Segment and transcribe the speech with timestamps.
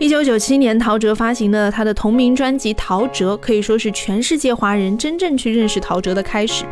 [0.00, 6.64] 一九九七年，陶喆发行的他的同名专辑《陶喆》，可以说是全世界华人真正去认识陶喆的开始。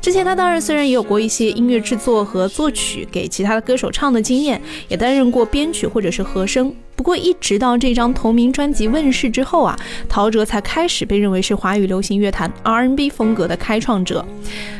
[0.00, 4.58] 之前他当然虽然也有过一些音乐制作和作曲给其他的歌手唱的经验，
[4.88, 6.74] 也担任过编曲或者是和声。
[6.96, 9.78] 不过一直到这张同名专辑问世之后啊，
[10.08, 14.24] 陶喆才开始被认为是华语流行乐坛 R&B 风格的开创者。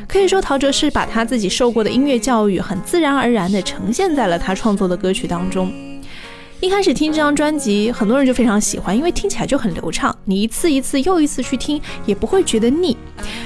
[0.09, 5.71] 可以说，陶喆是把他自己受过的音乐教育很自然而然地呈现在了他创作的歌曲当中。
[6.61, 12.95] 一开始听这张专辑，很多人就非常喜欢，因为听起来就很流畅，你一次一次又一次去听，也不会觉得腻。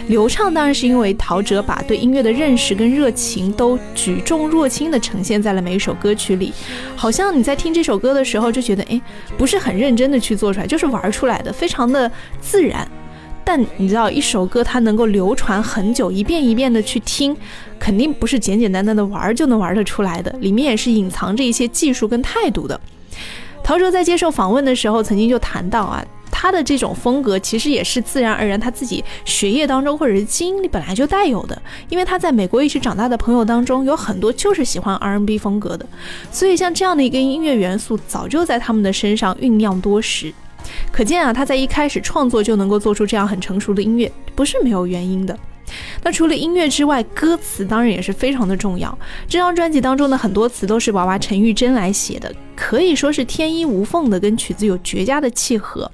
[0.08, 6.52] 流畅当然是因为陶喆把对音乐的认识跟热情都举重若轻地呈现在了每一首歌曲里，
[6.96, 9.00] 好像你在听这首歌的时候就觉得，哎，
[9.38, 12.86] 不是很认真的去做出来，就是玩出来的，非常的自然。
[13.44, 17.36] 但你知道，一首歌它能够流传很久，一遍一遍的去听，
[17.78, 22.80] 肯定不是简简单单的玩就能玩得出来的，里面也是隐藏着一些技术跟态度的。
[23.64, 31.60] 陶喆在接受访问的时候，曾经就谈到啊，他的这种风格其实也是自然而然，他自己学业当中或者是基因里本来就带有的。
[31.88, 35.86] 因为他在美国一起长大的朋友当中，有很多就是喜欢 R&B 风格的，
[36.30, 40.30] 所以像这样的一个音乐元素，早就在他们的身上酝酿多时。
[40.92, 45.34] 可见啊，他在一开始创作就能够做出这样很成熟的音乐，不是没有原因的。
[46.02, 48.96] 那除了音乐之外，歌词当然也是非常的重要。
[49.28, 55.90] 这张专辑当中的很多词都是娃娃陈玉珍来写的，可以说是天衣无缝的，跟曲子有绝佳的契合。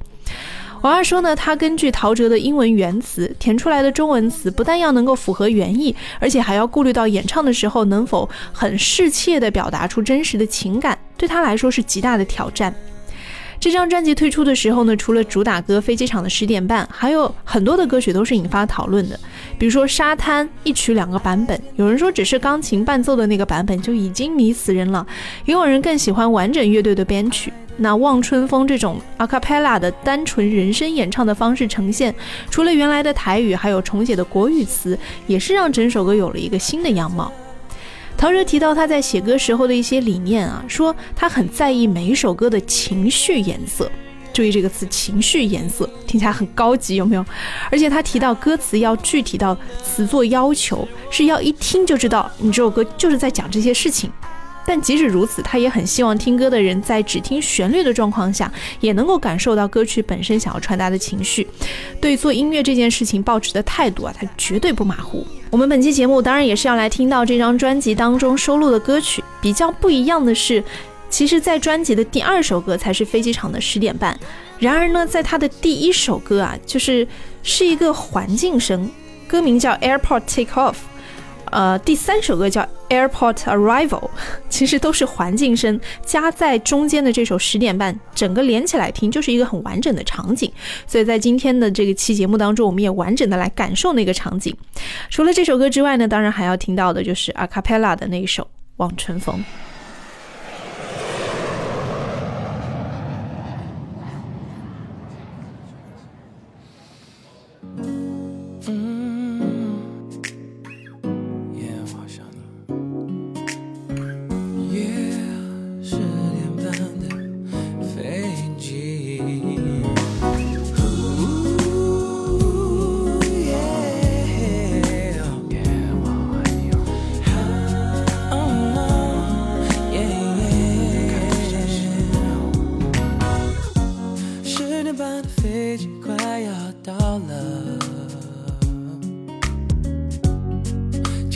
[0.82, 12.74] 娃娃说呢，他根据陶喆的英文原词填出来的中文词，不但要能够符合原意，而且还要顾虑到演唱的时候能否很适切地表达出真实的情感，对他来说是极大的挑战。
[13.60, 19.20] 这张专辑推出的时候呢，除了主打歌《飞机场的十点半》，还有很多的歌曲都是引发讨论的。
[19.58, 25.06] 比如说《沙滩》一曲两个版本，有人说只是钢琴伴奏的那个版本就已经迷死人了，
[25.44, 27.52] 也有人更喜欢完整乐队的编曲。
[27.76, 32.14] 那《望春风》这种 a cappella 的单纯人声演唱的方式呈现，
[32.50, 37.30] 除了原来的台语，还有重写的国语词，也是让整首歌有了一个新的样貌。
[38.20, 43.90] 陶喆提到他在写歌时候的一些理念啊，说他很在意每一首歌的情绪颜色。
[44.30, 47.24] 注意这个词“情绪颜色”，听起来很高级，有没有？
[47.70, 54.12] 而且他提到歌词要具体到词作要求，是要一听就知道你这首歌就是在讲这些事情。
[54.70, 58.48] 但即使如此，他也很希望听歌的人在只听旋律的状况下，
[58.78, 61.44] 也能够感受到歌曲本身想要传达的情绪。
[62.00, 65.26] 对做音乐这件事情抱持的态度啊，他绝对不马虎。
[65.50, 69.24] 我们本期节目当然也是要来听到这张专辑当中收录的歌曲。
[69.42, 70.62] 比较不一样的是，
[71.08, 74.16] 其实，在专辑的第二首歌才是飞机场的十点半。
[74.60, 77.04] 然而呢，在他的第一首歌啊，就是
[77.42, 78.88] 是一个环境声，
[79.26, 80.76] 歌名叫 Airport Take Off。
[81.50, 84.08] 呃，第三首歌叫 Airport Arrival，
[84.48, 90.50] 其实都是环境声加在中间的这首十点半，整个连起来听就是一个很完整的场景。
[90.86, 94.56] 所以在今天的这个期节目当中，我们也完整的来感受那个场景。
[95.08, 98.42] 除了这首歌之外呢，当然还要听到的就是 a cappella 的那一首
[98.76, 99.36] 《望春风》。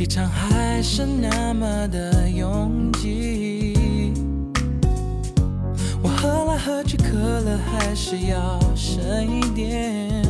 [0.04, 4.12] 机场还是那么的拥挤。
[6.02, 10.22] 我喝来喝去可乐还是要剩一点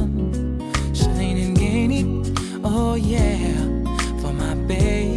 [0.95, 2.23] 剩一点给你
[2.63, 3.51] oh yeah
[4.23, 5.14] for my baby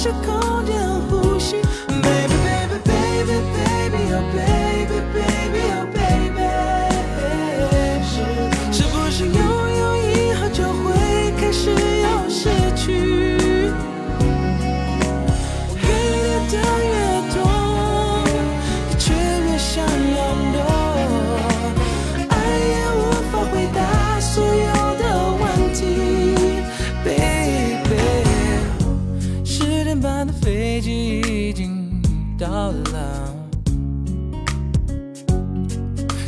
[0.00, 0.59] should go.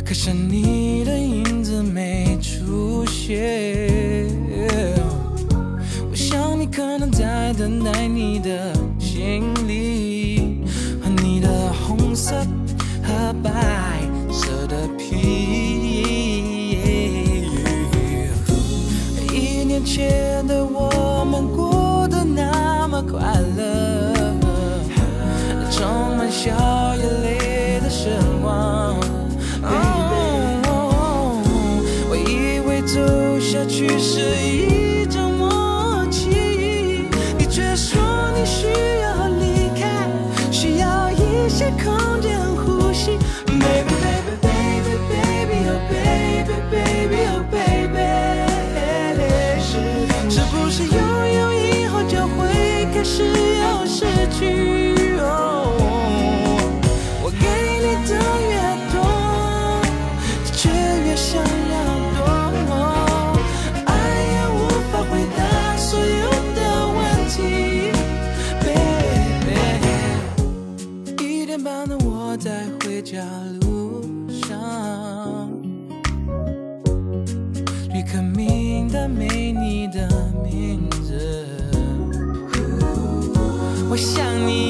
[0.05, 4.29] 可是你的影子没出现。
[6.09, 8.02] 我想你可能在等待。
[33.99, 34.82] 是一。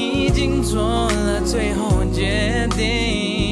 [0.04, 3.43] 已经做了最后决定。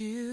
[0.00, 0.25] you.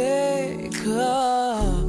[0.00, 1.79] 最渴。